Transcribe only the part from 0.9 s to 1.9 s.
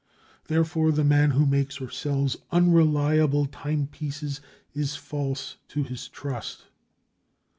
the man who makes